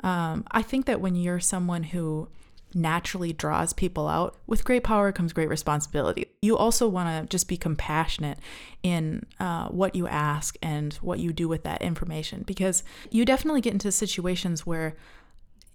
um, 0.00 0.44
I 0.50 0.62
think 0.62 0.86
that 0.86 1.00
when 1.00 1.14
you're 1.14 1.40
someone 1.40 1.82
who 1.84 2.28
naturally 2.74 3.32
draws 3.32 3.72
people 3.72 4.08
out, 4.08 4.36
with 4.46 4.64
great 4.64 4.84
power 4.84 5.12
comes 5.12 5.32
great 5.32 5.48
responsibility. 5.48 6.26
You 6.42 6.56
also 6.56 6.88
want 6.88 7.08
to 7.08 7.28
just 7.28 7.48
be 7.48 7.56
compassionate 7.56 8.38
in 8.82 9.24
uh, 9.40 9.68
what 9.68 9.94
you 9.94 10.06
ask 10.06 10.56
and 10.62 10.94
what 10.94 11.18
you 11.18 11.32
do 11.32 11.48
with 11.48 11.64
that 11.64 11.82
information 11.82 12.42
because 12.46 12.82
you 13.10 13.24
definitely 13.24 13.60
get 13.60 13.72
into 13.72 13.90
situations 13.90 14.66
where 14.66 14.96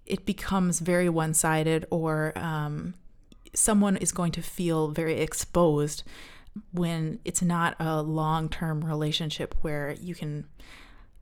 it 0.06 0.26
becomes 0.26 0.80
very 0.80 1.08
one 1.08 1.34
sided 1.34 1.86
or 1.90 2.32
um, 2.36 2.94
someone 3.54 3.96
is 3.96 4.12
going 4.12 4.32
to 4.32 4.42
feel 4.42 4.88
very 4.88 5.20
exposed 5.20 6.02
when 6.72 7.18
it's 7.24 7.42
not 7.42 7.74
a 7.80 8.02
long 8.02 8.48
term 8.48 8.84
relationship 8.84 9.54
where 9.62 9.96
you 10.00 10.14
can 10.14 10.46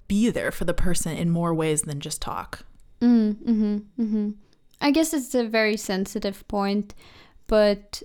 be 0.08 0.30
there 0.30 0.50
for 0.50 0.64
the 0.64 0.74
person 0.74 1.16
in 1.16 1.30
more 1.30 1.54
ways 1.54 1.82
than 1.82 2.00
just 2.00 2.20
talk. 2.20 2.64
Mm, 3.00 3.34
mm-hmm, 3.34 3.76
mm-hmm. 4.02 4.30
I 4.82 4.90
guess 4.90 5.14
it's 5.14 5.34
a 5.34 5.44
very 5.44 5.76
sensitive 5.76 6.46
point, 6.48 6.94
but 7.46 8.02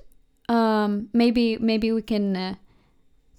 um, 0.47 1.09
maybe 1.11 1.57
maybe 1.57 1.91
we 1.91 2.01
can 2.01 2.35
uh, 2.35 2.55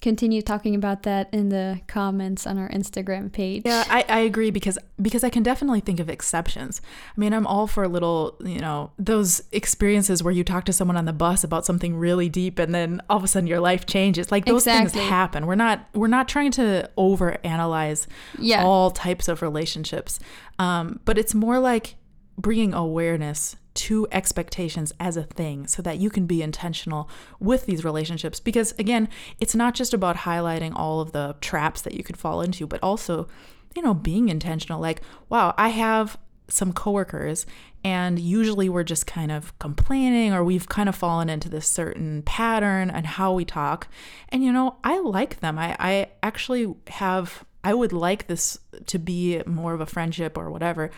continue 0.01 0.41
talking 0.43 0.75
about 0.75 1.03
that 1.03 1.29
in 1.33 1.49
the 1.49 1.81
comments 1.87 2.47
on 2.47 2.57
our 2.59 2.69
Instagram 2.71 3.33
page. 3.33 3.63
Yeah, 3.65 3.85
I, 3.89 4.05
I 4.09 4.19
agree 4.21 4.51
because 4.51 4.79
because 5.01 5.25
I 5.25 5.31
can 5.31 5.43
definitely 5.43 5.81
think 5.81 6.01
of 6.01 6.09
exceptions. 6.09 6.81
I 7.17 7.21
mean, 7.21 7.33
I'm 7.33 7.47
all 7.47 7.67
for 7.67 7.83
a 7.83 7.89
little, 7.89 8.37
you 8.41 8.61
know, 8.61 8.93
those 8.99 9.43
experiences 9.53 10.23
where 10.23 10.33
you 10.33 10.45
talk 10.45 10.65
to 10.65 10.73
someone 10.73 10.97
on 10.97 11.05
the 11.05 11.13
bus 11.13 11.43
about 11.43 11.65
something 11.65 11.97
really 11.97 12.29
deep 12.29 12.59
and 12.59 12.75
then 12.75 13.01
all 13.09 13.17
of 13.17 13.25
a 13.25 13.29
sudden 13.29 13.47
your 13.47 13.61
life 13.61 13.87
changes. 13.87 14.31
Like 14.31 14.45
those 14.45 14.67
exactly. 14.67 15.01
things 15.01 15.09
happen. 15.09 15.47
We're 15.47 15.55
not 15.55 15.89
we're 15.95 16.09
not 16.09 16.29
trying 16.29 16.53
to 16.53 16.91
over 16.97 17.39
analyze 17.45 18.07
yeah. 18.39 18.65
all 18.65 18.91
types 18.91 19.29
of 19.29 19.43
relationships. 19.43 20.21
Um, 20.59 21.01
but 21.05 21.19
it's 21.19 21.35
more 21.35 21.59
like 21.59 21.97
bringing 22.39 22.73
awareness 22.73 23.57
to 23.75 24.09
expectations 24.11 24.93
as 24.99 25.17
a 25.17 25.23
thing 25.23 25.67
so 25.67 25.83
that 25.83 25.99
you 25.99 26.11
can 26.11 26.27
be 26.27 26.43
intentional 26.43 27.09
with 27.39 27.67
these 27.67 27.85
relationships. 27.85 28.41
Because 28.41 28.73
again, 28.79 29.09
it's 29.39 29.55
not 29.55 29.75
just 29.75 29.95
about 29.95 30.17
highlighting 30.17 30.73
all 30.75 31.01
of 31.01 31.13
the 31.13 31.37
traps 31.41 31.83
that 31.83 31.95
you 31.95 32.03
could 32.03 32.17
fall 32.17 32.41
into, 32.41 32.67
but 32.67 32.83
also, 32.83 33.29
you 33.77 33.83
know, 33.83 33.95
being 33.95 34.29
intentional. 34.29 34.81
Like, 34.81 35.03
wow, 35.29 35.55
I 35.57 35.69
have 35.69 36.19
some 36.49 36.73
coworkers 36.73 37.47
and 37.85 38.19
usually 38.19 38.69
we're 38.69 38.83
just 38.83 39.07
kind 39.07 39.31
of 39.31 39.57
complaining 39.59 40.33
or 40.33 40.43
we've 40.43 40.69
kind 40.69 40.89
of 40.89 40.95
fallen 40.95 41.29
into 41.29 41.49
this 41.49 41.69
certain 41.69 42.23
pattern 42.23 42.91
and 42.91 43.07
how 43.07 43.35
we 43.35 43.45
talk 43.45 43.87
and 44.31 44.43
you 44.43 44.51
know 44.51 44.77
i 44.83 44.99
like 44.99 45.41
them 45.41 45.59
i, 45.59 45.77
I 45.79 46.09
actually 46.23 46.75
have 46.87 47.45
i 47.63 47.75
would 47.75 47.93
like 47.93 48.29
this 48.29 48.59
to 48.87 48.99
be 48.99 49.43
more 49.45 49.75
of 49.75 49.83
a 49.83 49.87
friendship 49.87 50.39
or 50.39 50.51
whatever 50.51 50.91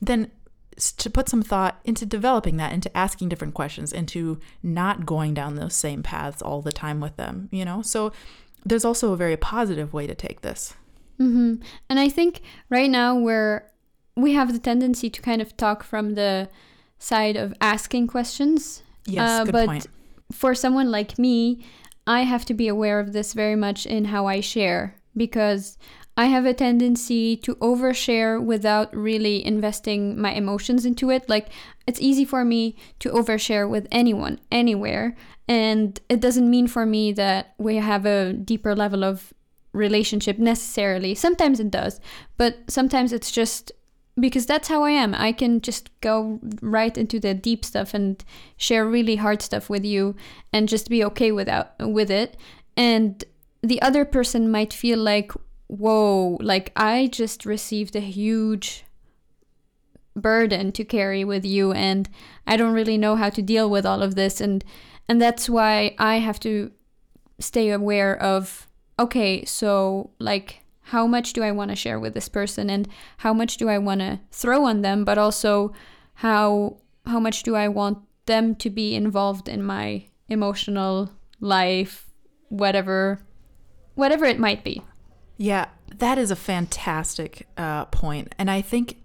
then 0.00 0.30
to 0.76 1.10
put 1.10 1.28
some 1.28 1.42
thought 1.42 1.80
into 1.84 2.04
developing 2.04 2.56
that, 2.56 2.72
into 2.72 2.94
asking 2.96 3.28
different 3.28 3.54
questions, 3.54 3.92
into 3.92 4.40
not 4.62 5.06
going 5.06 5.34
down 5.34 5.54
those 5.54 5.74
same 5.74 6.02
paths 6.02 6.42
all 6.42 6.62
the 6.62 6.72
time 6.72 7.00
with 7.00 7.16
them, 7.16 7.48
you 7.52 7.64
know? 7.64 7.82
So 7.82 8.12
there's 8.64 8.84
also 8.84 9.12
a 9.12 9.16
very 9.16 9.36
positive 9.36 9.92
way 9.92 10.06
to 10.06 10.14
take 10.14 10.40
this. 10.40 10.74
Mm-hmm. 11.20 11.62
And 11.88 12.00
I 12.00 12.08
think 12.08 12.42
right 12.70 12.90
now 12.90 13.16
we're 13.16 13.70
we 14.16 14.32
have 14.32 14.52
the 14.52 14.58
tendency 14.58 15.10
to 15.10 15.20
kind 15.20 15.42
of 15.42 15.56
talk 15.56 15.82
from 15.82 16.14
the 16.14 16.48
side 16.98 17.36
of 17.36 17.52
asking 17.60 18.06
questions. 18.06 18.82
Yes, 19.06 19.28
uh, 19.28 19.44
good 19.44 19.52
but 19.52 19.66
point. 19.66 19.86
for 20.32 20.54
someone 20.54 20.90
like 20.90 21.18
me, 21.18 21.64
I 22.06 22.22
have 22.22 22.44
to 22.46 22.54
be 22.54 22.68
aware 22.68 23.00
of 23.00 23.12
this 23.12 23.32
very 23.32 23.56
much 23.56 23.86
in 23.86 24.06
how 24.06 24.26
I 24.26 24.40
share 24.40 24.96
because 25.16 25.78
I 26.16 26.26
have 26.26 26.46
a 26.46 26.54
tendency 26.54 27.36
to 27.38 27.56
overshare 27.56 28.42
without 28.42 28.94
really 28.94 29.44
investing 29.44 30.20
my 30.20 30.32
emotions 30.32 30.86
into 30.86 31.10
it. 31.10 31.28
Like, 31.28 31.48
it's 31.86 32.00
easy 32.00 32.24
for 32.24 32.44
me 32.44 32.76
to 33.00 33.10
overshare 33.10 33.68
with 33.68 33.88
anyone, 33.90 34.38
anywhere. 34.52 35.16
And 35.48 35.98
it 36.08 36.20
doesn't 36.20 36.48
mean 36.48 36.68
for 36.68 36.86
me 36.86 37.12
that 37.12 37.54
we 37.58 37.76
have 37.76 38.06
a 38.06 38.32
deeper 38.32 38.76
level 38.76 39.02
of 39.04 39.34
relationship 39.72 40.38
necessarily. 40.38 41.16
Sometimes 41.16 41.58
it 41.58 41.70
does, 41.70 42.00
but 42.36 42.58
sometimes 42.68 43.12
it's 43.12 43.32
just 43.32 43.72
because 44.18 44.46
that's 44.46 44.68
how 44.68 44.84
I 44.84 44.90
am. 44.90 45.14
I 45.16 45.32
can 45.32 45.60
just 45.60 45.90
go 46.00 46.38
right 46.62 46.96
into 46.96 47.18
the 47.18 47.34
deep 47.34 47.64
stuff 47.64 47.92
and 47.92 48.24
share 48.56 48.86
really 48.86 49.16
hard 49.16 49.42
stuff 49.42 49.68
with 49.68 49.84
you 49.84 50.14
and 50.52 50.68
just 50.68 50.88
be 50.88 51.04
okay 51.04 51.32
without 51.32 51.72
with 51.80 52.10
it. 52.10 52.36
And 52.76 53.24
the 53.62 53.82
other 53.82 54.04
person 54.04 54.48
might 54.48 54.72
feel 54.72 54.98
like, 55.00 55.32
"Whoa, 55.66 56.38
like 56.40 56.72
I 56.76 57.08
just 57.08 57.44
received 57.46 57.96
a 57.96 58.00
huge 58.00 58.84
burden 60.16 60.70
to 60.72 60.84
carry 60.84 61.24
with 61.24 61.44
you 61.44 61.72
and 61.72 62.08
I 62.46 62.56
don't 62.56 62.72
really 62.72 62.96
know 62.96 63.16
how 63.16 63.30
to 63.30 63.42
deal 63.42 63.68
with 63.68 63.84
all 63.86 64.02
of 64.02 64.14
this." 64.14 64.40
And 64.40 64.64
and 65.08 65.20
that's 65.20 65.48
why 65.48 65.94
I 65.98 66.16
have 66.16 66.40
to 66.40 66.70
stay 67.38 67.70
aware 67.70 68.20
of 68.20 68.66
okay, 68.98 69.44
so 69.44 70.10
like 70.18 70.60
how 70.88 71.06
much 71.06 71.32
do 71.32 71.42
I 71.42 71.50
want 71.50 71.70
to 71.70 71.76
share 71.76 71.98
with 71.98 72.14
this 72.14 72.28
person 72.28 72.68
and 72.68 72.86
how 73.18 73.32
much 73.32 73.56
do 73.56 73.68
I 73.68 73.78
want 73.78 74.00
to 74.00 74.20
throw 74.30 74.64
on 74.64 74.82
them, 74.82 75.04
but 75.04 75.18
also 75.18 75.72
how 76.14 76.78
how 77.06 77.18
much 77.20 77.42
do 77.42 77.54
I 77.54 77.68
want 77.68 77.98
them 78.26 78.54
to 78.56 78.70
be 78.70 78.94
involved 78.94 79.48
in 79.48 79.62
my 79.62 80.04
emotional 80.28 81.10
life, 81.40 82.06
whatever 82.48 83.20
whatever 83.94 84.24
it 84.24 84.38
might 84.38 84.64
be. 84.64 84.82
Yeah, 85.36 85.66
that 85.98 86.18
is 86.18 86.30
a 86.30 86.36
fantastic 86.36 87.46
uh, 87.56 87.86
point. 87.86 88.34
And 88.38 88.50
I 88.50 88.60
think, 88.60 89.02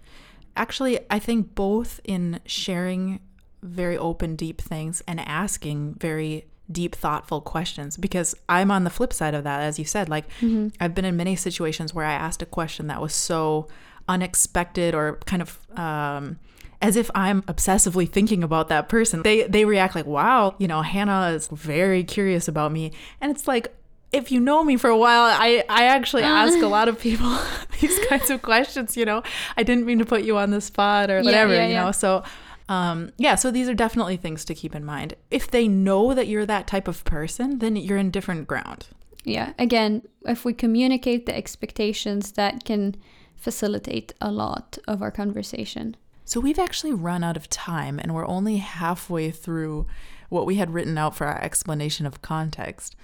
actually, 0.55 0.99
I 1.09 1.19
think 1.19 1.55
both 1.55 1.99
in 2.03 2.39
sharing 2.45 3.19
very 3.61 3.97
open, 3.97 4.35
deep 4.35 4.61
things 4.61 5.01
and 5.07 5.19
asking 5.19 5.95
very 5.95 6.45
deep, 6.71 6.95
thoughtful 6.95 7.41
questions 7.41 7.97
because 7.97 8.35
I'm 8.47 8.69
on 8.69 8.83
the 8.83 8.89
flip 8.89 9.11
side 9.11 9.33
of 9.33 9.43
that, 9.43 9.61
as 9.61 9.79
you 9.79 9.85
said. 9.85 10.07
Like, 10.07 10.29
mm-hmm. 10.39 10.67
I've 10.79 10.93
been 10.93 11.05
in 11.05 11.17
many 11.17 11.35
situations 11.35 11.93
where 11.93 12.05
I 12.05 12.13
asked 12.13 12.41
a 12.41 12.45
question 12.45 12.87
that 12.87 13.01
was 13.01 13.13
so 13.13 13.67
unexpected 14.07 14.93
or 14.93 15.19
kind 15.25 15.41
of. 15.41 15.59
Um, 15.77 16.39
as 16.81 16.95
if 16.95 17.11
I'm 17.13 17.41
obsessively 17.41 18.09
thinking 18.09 18.41
about 18.41 18.69
that 18.69 18.87
person. 18.87 19.21
They 19.23 19.43
they 19.43 19.65
react 19.65 19.95
like, 19.95 20.05
"Wow, 20.05 20.55
you 20.59 20.67
know, 20.69 20.81
Hannah 20.81 21.31
is 21.35 21.47
very 21.47 22.05
curious 22.05 22.47
about 22.47 22.71
me." 22.71 22.93
And 23.19 23.31
it's 23.31 23.49
like, 23.49 23.75
if 24.11 24.31
you 24.31 24.39
know 24.39 24.63
me 24.63 24.77
for 24.77 24.89
a 24.89 24.97
while, 24.97 25.21
I 25.21 25.63
I 25.69 25.85
actually 25.85 26.23
ask 26.23 26.57
a 26.59 26.67
lot 26.67 26.87
of 26.87 26.99
people 26.99 27.37
these 27.79 27.97
kinds 28.07 28.29
of 28.29 28.41
questions, 28.41 28.97
you 28.97 29.05
know. 29.05 29.23
I 29.57 29.63
didn't 29.63 29.85
mean 29.85 29.99
to 29.99 30.05
put 30.05 30.23
you 30.23 30.37
on 30.37 30.51
the 30.51 30.61
spot 30.61 31.09
or 31.09 31.21
whatever, 31.21 31.53
yeah, 31.53 31.61
yeah, 31.61 31.67
you 31.67 31.75
know. 31.75 31.91
So 31.91 32.23
um, 32.69 33.11
yeah, 33.17 33.35
so 33.35 33.49
these 33.49 33.67
are 33.67 33.73
definitely 33.73 34.15
things 34.17 34.45
to 34.45 34.53
keep 34.53 34.75
in 34.75 34.85
mind. 34.85 35.15
If 35.31 35.49
they 35.49 35.67
know 35.67 36.13
that 36.13 36.27
you're 36.27 36.45
that 36.45 36.67
type 36.67 36.87
of 36.87 37.03
person, 37.03 37.59
then 37.59 37.75
you're 37.75 37.97
in 37.97 38.11
different 38.11 38.47
ground. 38.47 38.87
Yeah, 39.25 39.53
again, 39.57 40.03
if 40.25 40.45
we 40.45 40.53
communicate 40.53 41.25
the 41.25 41.35
expectations, 41.35 42.31
that 42.33 42.63
can 42.63 42.95
facilitate 43.35 44.13
a 44.21 44.31
lot 44.31 44.77
of 44.87 45.01
our 45.01 45.11
conversation. 45.11 45.97
So 46.25 46.39
we've 46.39 46.59
actually 46.59 46.93
run 46.93 47.23
out 47.23 47.35
of 47.35 47.49
time 47.49 47.99
and 47.99 48.13
we're 48.13 48.27
only 48.27 48.57
halfway 48.57 49.31
through 49.31 49.87
what 50.29 50.45
we 50.45 50.55
had 50.55 50.71
written 50.71 50.97
out 50.97 51.15
for 51.15 51.25
our 51.25 51.41
explanation 51.41 52.05
of 52.05 52.21
context. 52.21 52.95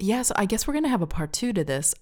Yeah, 0.00 0.22
so 0.22 0.34
I 0.36 0.46
guess 0.46 0.66
we're 0.66 0.72
going 0.72 0.84
to 0.84 0.90
have 0.90 1.02
a 1.02 1.06
part 1.06 1.32
two 1.32 1.52
to 1.52 1.62
this. 1.62 1.94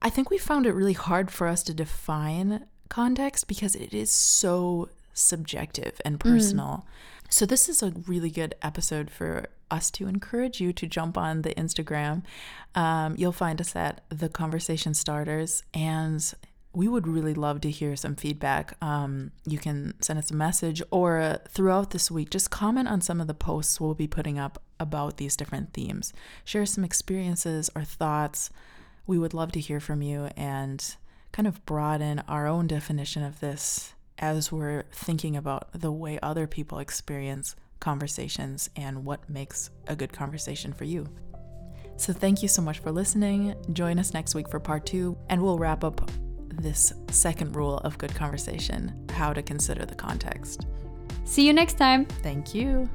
I 0.00 0.10
think 0.10 0.30
we 0.30 0.38
found 0.38 0.66
it 0.66 0.72
really 0.72 0.94
hard 0.94 1.30
for 1.30 1.46
us 1.46 1.62
to 1.64 1.74
define 1.74 2.66
context 2.88 3.46
because 3.46 3.74
it 3.74 3.92
is 3.92 4.10
so 4.10 4.88
subjective 5.12 6.00
and 6.04 6.18
mm. 6.18 6.30
personal. 6.30 6.86
Mm. 6.86 7.32
So, 7.32 7.44
this 7.44 7.68
is 7.68 7.82
a 7.82 7.92
really 8.06 8.30
good 8.30 8.54
episode 8.62 9.10
for 9.10 9.48
us 9.70 9.90
to 9.92 10.06
encourage 10.06 10.60
you 10.60 10.72
to 10.72 10.86
jump 10.86 11.18
on 11.18 11.42
the 11.42 11.54
Instagram. 11.54 12.22
Um, 12.74 13.16
you'll 13.18 13.32
find 13.32 13.60
us 13.60 13.74
at 13.74 14.02
The 14.10 14.28
Conversation 14.28 14.94
Starters, 14.94 15.62
and 15.74 16.32
we 16.76 16.88
would 16.88 17.08
really 17.08 17.32
love 17.32 17.62
to 17.62 17.70
hear 17.70 17.96
some 17.96 18.14
feedback. 18.14 18.76
Um, 18.82 19.32
you 19.46 19.56
can 19.56 19.94
send 20.02 20.18
us 20.18 20.30
a 20.30 20.34
message 20.34 20.82
or 20.90 21.18
uh, 21.18 21.38
throughout 21.48 21.90
this 21.90 22.10
week, 22.10 22.28
just 22.28 22.50
comment 22.50 22.86
on 22.86 23.00
some 23.00 23.18
of 23.18 23.26
the 23.26 23.32
posts 23.32 23.80
we'll 23.80 23.94
be 23.94 24.06
putting 24.06 24.38
up 24.38 24.62
about 24.78 25.16
these 25.16 25.38
different 25.38 25.72
themes. 25.72 26.12
Share 26.44 26.66
some 26.66 26.84
experiences 26.84 27.70
or 27.74 27.82
thoughts. 27.82 28.50
We 29.06 29.18
would 29.18 29.32
love 29.32 29.52
to 29.52 29.60
hear 29.60 29.80
from 29.80 30.02
you 30.02 30.28
and 30.36 30.84
kind 31.32 31.48
of 31.48 31.64
broaden 31.64 32.22
our 32.28 32.46
own 32.46 32.66
definition 32.66 33.22
of 33.22 33.40
this 33.40 33.94
as 34.18 34.52
we're 34.52 34.84
thinking 34.92 35.34
about 35.34 35.72
the 35.72 35.90
way 35.90 36.18
other 36.22 36.46
people 36.46 36.78
experience 36.78 37.56
conversations 37.80 38.68
and 38.76 39.06
what 39.06 39.30
makes 39.30 39.70
a 39.86 39.96
good 39.96 40.12
conversation 40.12 40.74
for 40.74 40.84
you. 40.84 41.08
So, 41.96 42.12
thank 42.12 42.42
you 42.42 42.48
so 42.48 42.60
much 42.60 42.80
for 42.80 42.92
listening. 42.92 43.54
Join 43.72 43.98
us 43.98 44.12
next 44.12 44.34
week 44.34 44.50
for 44.50 44.60
part 44.60 44.84
two, 44.84 45.16
and 45.30 45.42
we'll 45.42 45.58
wrap 45.58 45.82
up 45.82 46.10
this 46.58 46.92
second 47.10 47.54
rule 47.56 47.78
of 47.78 47.98
good 47.98 48.14
conversation 48.14 48.92
how 49.10 49.32
to 49.32 49.42
consider 49.42 49.86
the 49.86 49.94
context. 49.94 50.66
See 51.24 51.46
you 51.46 51.52
next 51.52 51.78
time. 51.78 52.04
Thank 52.04 52.54
you. 52.54 52.88